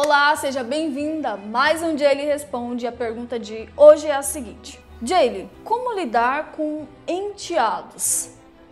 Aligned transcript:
Olá, 0.00 0.36
seja 0.36 0.62
bem-vinda. 0.62 1.36
Mais 1.36 1.82
um 1.82 1.98
Jaylee 1.98 2.24
Responde. 2.24 2.86
A 2.86 2.92
pergunta 2.92 3.36
de 3.36 3.68
hoje 3.76 4.06
é 4.06 4.14
a 4.14 4.22
seguinte: 4.22 4.78
Jaylee, 5.02 5.50
como 5.64 5.92
lidar 5.92 6.52
com 6.52 6.86
enteados? 7.04 8.30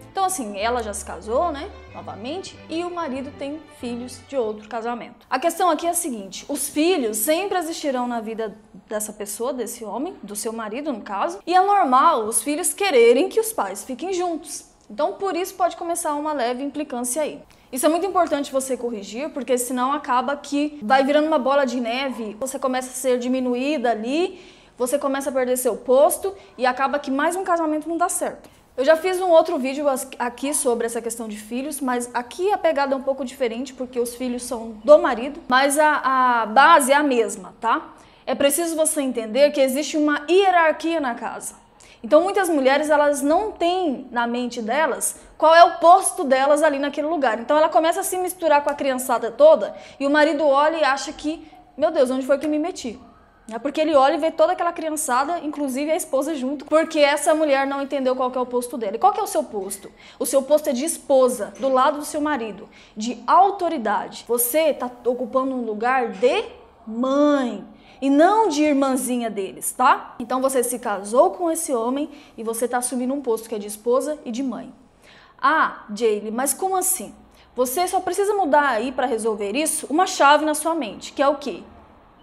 Então, 0.08 0.24
assim, 0.24 0.56
ela 0.56 0.84
já 0.84 0.94
se 0.94 1.04
casou, 1.04 1.50
né? 1.50 1.68
Novamente, 1.92 2.56
e 2.68 2.84
o 2.84 2.94
marido 2.94 3.32
tem 3.36 3.60
filhos 3.80 4.20
de 4.28 4.36
outro 4.36 4.68
casamento. 4.68 5.26
A 5.28 5.36
questão 5.40 5.68
aqui 5.68 5.88
é 5.88 5.90
a 5.90 5.94
seguinte: 5.94 6.46
os 6.48 6.68
filhos 6.68 7.16
sempre 7.16 7.58
existirão 7.58 8.06
na 8.06 8.20
vida 8.20 8.56
dessa 8.88 9.12
pessoa, 9.12 9.52
desse 9.52 9.84
homem, 9.84 10.16
do 10.22 10.36
seu 10.36 10.52
marido, 10.52 10.92
no 10.92 11.00
caso, 11.00 11.40
e 11.44 11.52
é 11.52 11.60
normal 11.60 12.22
os 12.26 12.40
filhos 12.40 12.72
quererem 12.72 13.28
que 13.28 13.40
os 13.40 13.52
pais 13.52 13.82
fiquem 13.82 14.12
juntos. 14.12 14.75
Então, 14.90 15.14
por 15.14 15.36
isso 15.36 15.54
pode 15.54 15.76
começar 15.76 16.14
uma 16.14 16.32
leve 16.32 16.62
implicância 16.62 17.22
aí. 17.22 17.40
Isso 17.72 17.84
é 17.84 17.88
muito 17.88 18.06
importante 18.06 18.52
você 18.52 18.76
corrigir, 18.76 19.30
porque 19.30 19.58
senão 19.58 19.92
acaba 19.92 20.36
que 20.36 20.78
vai 20.82 21.04
virando 21.04 21.26
uma 21.26 21.38
bola 21.38 21.64
de 21.64 21.80
neve, 21.80 22.36
você 22.38 22.58
começa 22.58 22.90
a 22.90 22.92
ser 22.92 23.18
diminuída 23.18 23.90
ali, 23.90 24.40
você 24.78 24.98
começa 24.98 25.30
a 25.30 25.32
perder 25.32 25.56
seu 25.56 25.76
posto 25.76 26.34
e 26.56 26.64
acaba 26.64 26.98
que 26.98 27.10
mais 27.10 27.34
um 27.34 27.42
casamento 27.42 27.88
não 27.88 27.96
dá 27.96 28.08
certo. 28.08 28.48
Eu 28.76 28.84
já 28.84 28.94
fiz 28.94 29.18
um 29.20 29.30
outro 29.30 29.58
vídeo 29.58 29.86
aqui 30.18 30.52
sobre 30.52 30.86
essa 30.86 31.00
questão 31.00 31.26
de 31.26 31.38
filhos, 31.38 31.80
mas 31.80 32.10
aqui 32.12 32.52
a 32.52 32.58
pegada 32.58 32.94
é 32.94 32.96
um 32.96 33.02
pouco 33.02 33.24
diferente, 33.24 33.72
porque 33.72 33.98
os 33.98 34.14
filhos 34.14 34.42
são 34.42 34.76
do 34.84 34.98
marido, 34.98 35.40
mas 35.48 35.78
a, 35.78 36.42
a 36.42 36.46
base 36.46 36.92
é 36.92 36.94
a 36.94 37.02
mesma, 37.02 37.54
tá? 37.58 37.94
É 38.26 38.34
preciso 38.34 38.76
você 38.76 39.00
entender 39.00 39.50
que 39.50 39.60
existe 39.60 39.96
uma 39.96 40.26
hierarquia 40.28 41.00
na 41.00 41.14
casa. 41.14 41.65
Então 42.02 42.22
muitas 42.22 42.48
mulheres 42.48 42.90
elas 42.90 43.22
não 43.22 43.52
têm 43.52 44.06
na 44.10 44.26
mente 44.26 44.60
delas 44.62 45.16
qual 45.36 45.54
é 45.54 45.64
o 45.64 45.78
posto 45.78 46.24
delas 46.24 46.62
ali 46.62 46.78
naquele 46.78 47.06
lugar. 47.06 47.40
Então 47.40 47.56
ela 47.56 47.68
começa 47.68 48.00
a 48.00 48.04
se 48.04 48.16
misturar 48.18 48.62
com 48.62 48.70
a 48.70 48.74
criançada 48.74 49.30
toda 49.30 49.74
e 49.98 50.06
o 50.06 50.10
marido 50.10 50.46
olha 50.46 50.76
e 50.76 50.84
acha 50.84 51.12
que, 51.12 51.50
meu 51.76 51.90
Deus, 51.90 52.10
onde 52.10 52.26
foi 52.26 52.38
que 52.38 52.46
me 52.46 52.58
meti? 52.58 52.98
É 53.52 53.60
porque 53.60 53.80
ele 53.80 53.94
olha 53.94 54.14
e 54.14 54.18
vê 54.18 54.32
toda 54.32 54.54
aquela 54.54 54.72
criançada, 54.72 55.38
inclusive 55.38 55.88
a 55.92 55.94
esposa 55.94 56.34
junto, 56.34 56.64
porque 56.64 56.98
essa 56.98 57.32
mulher 57.32 57.64
não 57.64 57.80
entendeu 57.80 58.16
qual 58.16 58.32
é 58.34 58.40
o 58.40 58.46
posto 58.46 58.76
dela. 58.76 58.96
E 58.96 58.98
qual 58.98 59.14
é 59.14 59.22
o 59.22 59.26
seu 59.26 59.44
posto? 59.44 59.90
O 60.18 60.26
seu 60.26 60.42
posto 60.42 60.70
é 60.70 60.72
de 60.72 60.84
esposa, 60.84 61.52
do 61.60 61.68
lado 61.68 61.98
do 61.98 62.04
seu 62.04 62.20
marido, 62.20 62.68
de 62.96 63.22
autoridade. 63.24 64.24
Você 64.26 64.70
está 64.70 64.90
ocupando 65.04 65.54
um 65.54 65.64
lugar 65.64 66.08
de 66.08 66.44
mãe 66.84 67.64
e 68.00 68.10
não 68.10 68.48
de 68.48 68.62
irmãzinha 68.62 69.30
deles, 69.30 69.72
tá? 69.72 70.14
Então 70.18 70.40
você 70.40 70.62
se 70.62 70.78
casou 70.78 71.30
com 71.30 71.50
esse 71.50 71.72
homem 71.72 72.10
e 72.36 72.42
você 72.42 72.66
está 72.66 72.78
assumindo 72.78 73.14
um 73.14 73.22
posto 73.22 73.48
que 73.48 73.54
é 73.54 73.58
de 73.58 73.66
esposa 73.66 74.18
e 74.24 74.30
de 74.30 74.42
mãe. 74.42 74.72
Ah, 75.38 75.84
Jaylee, 75.94 76.30
mas 76.30 76.54
como 76.54 76.76
assim? 76.76 77.14
Você 77.54 77.86
só 77.88 78.00
precisa 78.00 78.34
mudar 78.34 78.68
aí 78.68 78.92
para 78.92 79.06
resolver 79.06 79.56
isso 79.56 79.86
uma 79.88 80.06
chave 80.06 80.44
na 80.44 80.54
sua 80.54 80.74
mente, 80.74 81.12
que 81.12 81.22
é 81.22 81.28
o 81.28 81.36
quê? 81.36 81.62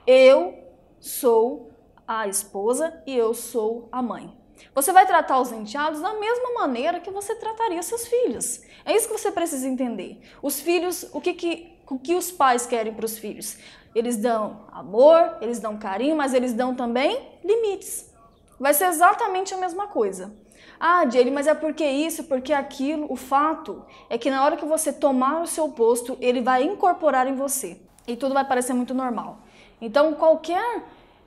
Eu 0.06 0.54
sou 1.00 1.72
a 2.08 2.28
esposa 2.28 3.02
e 3.08 3.16
eu 3.16 3.34
sou 3.34 3.88
a 3.92 4.02
mãe. 4.02 4.43
Você 4.74 4.92
vai 4.92 5.06
tratar 5.06 5.40
os 5.40 5.52
enteados 5.52 6.02
da 6.02 6.14
mesma 6.14 6.54
maneira 6.54 7.00
que 7.00 7.12
você 7.12 7.36
trataria 7.36 7.82
seus 7.84 8.08
filhos. 8.08 8.62
É 8.86 8.96
isso 8.96 9.08
que 9.08 9.18
você 9.18 9.32
precisa 9.32 9.68
entender. 9.68 10.20
Os 10.42 10.60
filhos, 10.60 11.08
o 11.14 11.22
que, 11.22 11.34
que, 11.34 11.78
o 11.90 12.00
que 12.00 12.16
os 12.16 12.32
pais 12.32 12.66
querem 12.66 12.94
para 12.94 13.06
os 13.06 13.18
filhos? 13.18 13.58
Eles 13.94 14.18
dão 14.18 14.66
amor, 14.72 15.38
eles 15.42 15.60
dão 15.60 15.78
carinho, 15.78 16.16
mas 16.16 16.34
eles 16.34 16.54
dão 16.54 16.74
também 16.74 17.30
limites. 17.44 18.12
Vai 18.60 18.74
ser 18.74 18.86
exatamente 18.86 19.54
a 19.54 19.58
mesma 19.58 19.88
coisa. 19.88 20.34
Ah, 20.80 21.08
Jaylee, 21.10 21.32
mas 21.32 21.48
é 21.48 21.54
porque 21.54 21.86
isso, 21.86 22.24
porque 22.26 22.52
aquilo. 22.52 23.06
O 23.10 23.16
fato 23.16 23.86
é 24.10 24.18
que 24.18 24.30
na 24.30 24.44
hora 24.44 24.58
que 24.58 24.66
você 24.66 24.92
tomar 24.92 25.42
o 25.42 25.48
seu 25.48 25.70
posto, 25.70 26.18
ele 26.20 26.42
vai 26.42 26.64
incorporar 26.64 27.28
em 27.28 27.36
você. 27.36 27.80
E 28.08 28.16
tudo 28.16 28.34
vai 28.34 28.46
parecer 28.46 28.74
muito 28.74 28.94
normal. 28.94 29.40
Então, 29.80 30.14
qualquer 30.14 30.84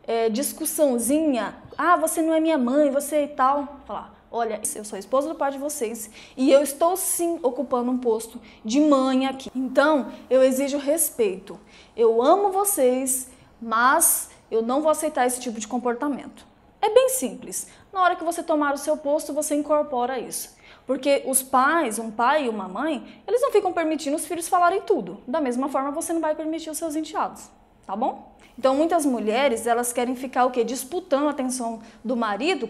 é, 0.07 0.29
discussãozinha, 0.29 1.57
ah, 1.77 1.97
você 1.97 2.23
não 2.23 2.33
é 2.33 2.41
minha 2.41 2.59
mãe, 2.59 2.91
você 2.91 3.25
e 3.25 3.29
tal, 3.29 3.81
falar, 3.87 4.15
olha, 4.31 4.61
eu 4.75 4.85
sou 4.85 4.97
a 4.97 5.01
esposa 5.01 5.29
do 5.29 5.35
pai 5.35 5.53
de 5.53 5.59
vocês 5.59 6.11
e 6.37 6.51
eu 6.51 6.63
estou 6.63 6.97
sim 6.97 7.39
ocupando 7.43 7.91
um 7.91 7.99
posto 7.99 8.41
de 8.65 8.81
mãe 8.81 9.27
aqui. 9.27 9.51
Então, 9.55 10.13
eu 10.31 10.43
exijo 10.43 10.79
respeito. 10.79 11.59
Eu 11.97 12.23
amo 12.23 12.51
vocês, 12.51 13.29
mas 13.61 14.31
eu 14.51 14.63
não 14.63 14.81
vou 14.81 14.91
aceitar 14.91 15.27
esse 15.27 15.41
tipo 15.41 15.59
de 15.59 15.67
comportamento. 15.67 16.47
É 16.81 16.91
bem 16.91 17.09
simples. 17.09 17.69
Na 17.93 18.03
hora 18.03 18.17
que 18.17 18.25
você 18.25 18.43
tomar 18.43 18.75
o 18.75 18.79
seu 18.79 18.97
posto, 18.97 19.33
você 19.33 19.55
incorpora 19.55 20.19
isso. 20.19 20.55
Porque 20.87 21.25
os 21.27 21.43
pais, 21.43 21.99
um 21.99 22.11
pai 22.11 22.45
e 22.45 22.49
uma 22.49 22.69
mãe, 22.69 23.23
eles 23.27 23.43
não 23.43 23.51
ficam 23.51 23.73
permitindo 23.73 24.15
os 24.15 24.25
filhos 24.25 24.47
falarem 24.47 24.81
tudo. 24.83 25.21
Da 25.27 25.41
mesma 25.41 25.69
forma, 25.69 25.91
você 25.91 26.13
não 26.13 26.21
vai 26.21 26.35
permitir 26.35 26.71
os 26.71 26.79
seus 26.79 26.95
enteados, 26.95 27.51
tá 27.87 27.95
bom? 27.95 28.37
Então, 28.59 28.75
muitas 28.75 29.05
mulheres, 29.05 29.67
elas 29.67 29.93
querem 29.93 30.17
ficar 30.17 30.47
o 30.47 30.51
quê? 30.51 30.65
Disputando 30.65 31.29
a 31.29 31.31
atenção 31.31 31.81
do 32.03 32.17
marido 32.17 32.69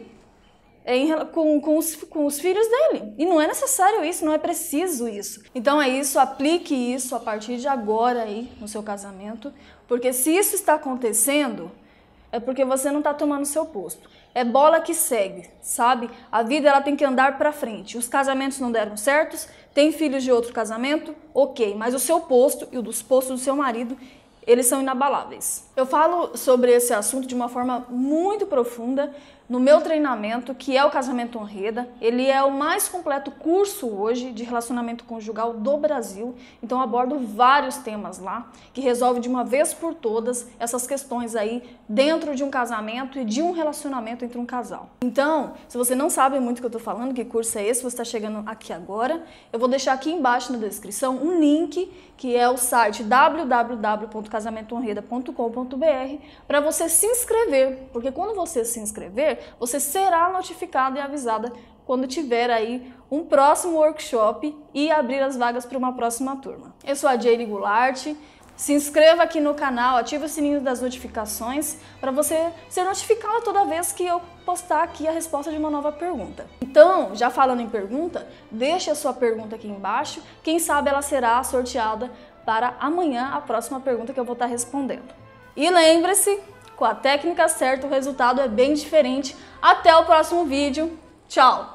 em, 0.87 1.13
com, 1.27 1.61
com, 1.61 1.77
os, 1.77 1.97
com 1.97 2.27
os 2.27 2.39
filhos 2.39 2.67
dele. 2.69 3.15
E 3.19 3.25
não 3.25 3.41
é 3.41 3.47
necessário 3.47 4.05
isso, 4.05 4.25
não 4.25 4.33
é 4.33 4.39
preciso 4.39 5.09
isso. 5.09 5.43
Então 5.55 5.83
é 5.83 5.89
isso, 5.89 6.19
aplique 6.19 6.75
isso 6.75 7.15
a 7.15 7.21
partir 7.21 7.57
de 7.59 7.67
agora 7.67 8.23
aí 8.23 8.51
no 8.61 8.69
seu 8.69 8.83
casamento, 8.83 9.53
porque 9.89 10.13
se 10.13 10.31
isso 10.31 10.55
está 10.55 10.75
acontecendo, 10.75 11.71
é 12.31 12.39
porque 12.39 12.65
você 12.65 12.91
não 12.91 12.99
está 12.99 13.13
tomando 13.13 13.45
seu 13.45 13.67
posto. 13.67 14.09
É 14.35 14.45
bola 14.45 14.81
que 14.81 14.95
segue, 14.95 15.49
sabe? 15.61 16.11
A 16.31 16.43
vida 16.43 16.69
ela 16.69 16.81
tem 16.81 16.95
que 16.95 17.05
andar 17.05 17.39
para 17.39 17.53
frente. 17.53 17.97
Os 17.97 18.07
casamentos 18.07 18.61
não 18.61 18.71
deram 18.71 18.97
certos, 18.97 19.49
tem 19.73 19.91
filhos 19.91 20.23
de 20.23 20.31
outro 20.31 20.53
casamento, 20.53 21.15
ok, 21.33 21.75
mas 21.75 21.95
o 21.95 21.99
seu 21.99 22.21
posto 22.21 22.69
e 22.71 22.79
o 22.79 22.83
dos 22.83 23.03
postos 23.03 23.41
do 23.41 23.45
seu 23.45 23.57
marido 23.57 23.97
eles 24.47 24.67
são 24.67 24.81
inabaláveis. 24.81 25.66
Eu 25.77 25.85
falo 25.85 26.35
sobre 26.39 26.73
esse 26.73 26.95
assunto 26.95 27.29
de 27.29 27.35
uma 27.35 27.51
forma 27.51 27.85
muito 27.91 28.47
profunda 28.47 29.15
no 29.47 29.61
meu 29.61 29.79
treinamento, 29.81 30.53
que 30.55 30.77
é 30.77 30.85
o 30.85 30.91
Casamento 30.91 31.39
Honreda. 31.39 31.89
Ele 32.01 32.27
é 32.27 32.43
o 32.43 32.51
mais 32.51 32.89
completo 32.89 33.31
curso 33.31 33.87
hoje 33.87 34.33
de 34.33 34.43
relacionamento 34.43 35.05
conjugal 35.05 35.53
do 35.53 35.77
Brasil. 35.77 36.35
Então 36.63 36.81
abordo 36.81 37.19
vários 37.19 37.77
temas 37.77 38.19
lá 38.19 38.51
que 38.73 38.81
resolve 38.81 39.21
de 39.21 39.29
uma 39.29 39.45
vez 39.45 39.75
por 39.75 39.95
todas 39.95 40.49
essas 40.59 40.87
questões 40.87 41.37
aí 41.37 41.63
dentro 41.87 42.35
de 42.35 42.43
um 42.43 42.49
casamento 42.51 43.19
e 43.19 43.25
de 43.25 43.43
um 43.43 43.53
relacionamento 43.53 44.25
entre 44.25 44.39
um 44.39 44.47
casal. 44.47 44.89
Então, 45.03 45.53
se 45.69 45.77
você 45.77 45.95
não 45.95 46.09
sabe 46.09 46.41
muito 46.41 46.57
o 46.59 46.63
que 46.63 46.67
eu 46.67 46.69
estou 46.69 46.81
falando, 46.81 47.13
que 47.13 47.23
curso 47.25 47.59
é 47.59 47.67
esse, 47.67 47.83
você 47.83 47.89
está 47.89 48.05
chegando 48.05 48.43
aqui 48.47 48.73
agora, 48.73 49.23
eu 49.53 49.59
vou 49.59 49.69
deixar 49.69 49.93
aqui 49.93 50.11
embaixo 50.11 50.51
na 50.53 50.59
descrição 50.59 51.19
um 51.19 51.39
link 51.39 51.93
que 52.17 52.35
é 52.35 52.49
o 52.49 52.57
site 52.57 53.05
www.casamentohonreda.com.br 53.05 55.66
para 56.47 56.61
você 56.61 56.89
se 56.89 57.07
inscrever, 57.07 57.89
porque 57.93 58.13
quando 58.13 58.35
você 58.35 58.65
se 58.65 58.79
inscrever 58.79 59.39
você 59.59 59.81
será 59.81 60.29
notificada 60.29 60.99
e 60.99 61.01
avisada 61.01 61.53
quando 61.87 62.07
tiver 62.07 62.51
aí 62.51 62.93
um 63.11 63.25
próximo 63.25 63.79
workshop 63.79 64.55
e 64.75 64.91
abrir 64.91 65.21
as 65.21 65.37
vagas 65.37 65.65
para 65.65 65.79
uma 65.79 65.95
próxima 65.95 66.37
turma. 66.37 66.75
Eu 66.85 66.97
sou 66.97 67.09
a 67.09 67.17
Jaylee 67.17 67.47
Goulart. 67.47 68.15
Se 68.57 68.73
inscreva 68.73 69.23
aqui 69.23 69.39
no 69.39 69.53
canal, 69.53 69.99
ative 69.99 70.25
o 70.25 70.29
sininho 70.29 70.63
das 70.63 70.81
notificações 70.81 71.77
para 72.01 72.11
você 72.11 72.51
ser 72.71 72.85
notificado 72.85 73.43
toda 73.43 73.67
vez 73.67 73.93
que 73.93 74.05
eu 74.05 74.21
postar 74.47 74.83
aqui 74.83 75.07
a 75.07 75.11
resposta 75.11 75.53
de 75.53 75.59
uma 75.59 75.69
nova 75.69 75.93
pergunta. 75.93 76.47
Então, 76.63 77.15
já 77.15 77.29
falando 77.29 77.61
em 77.61 77.69
pergunta, 77.69 78.27
deixe 78.51 78.91
a 78.91 78.95
sua 78.95 79.13
pergunta 79.13 79.57
aqui 79.57 79.69
embaixo. 79.69 80.23
Quem 80.43 80.59
sabe 80.59 80.89
ela 80.89 81.03
será 81.03 81.45
sorteada 81.45 82.11
para 82.47 82.77
amanhã 82.81 83.31
a 83.35 83.43
próxima 83.43 83.79
pergunta 83.79 84.15
que 84.15 84.19
eu 84.19 84.25
vou 84.25 84.33
estar 84.33 84.47
respondendo. 84.47 85.26
E 85.57 85.71
lembre-se, 85.71 86.39
com 86.77 86.85
a 86.85 86.95
técnica 86.95 87.49
certa, 87.49 87.87
o 87.87 87.91
resultado 87.91 88.41
é 88.41 88.49
bem 88.49 88.75
diferente. 88.75 89.35
Até 89.63 89.97
o 89.97 90.05
próximo 90.05 90.45
vídeo. 90.45 90.99
Tchau! 91.29 91.65